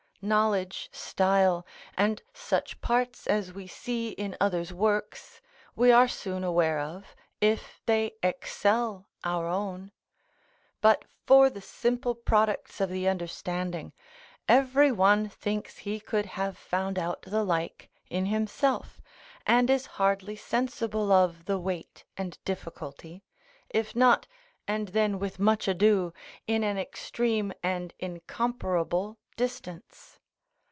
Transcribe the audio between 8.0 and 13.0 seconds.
excel our own: but for the simple products of